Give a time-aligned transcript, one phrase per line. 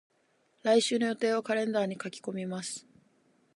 [0.63, 2.87] 来週の予定をカレンダーに書き込みます。